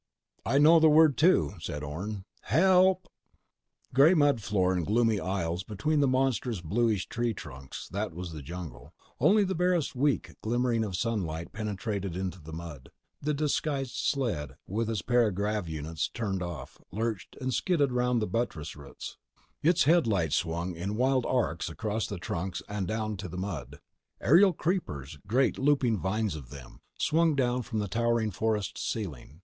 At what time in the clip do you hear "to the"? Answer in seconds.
12.13-12.51, 23.17-23.37